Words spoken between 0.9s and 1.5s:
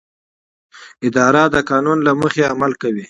اداره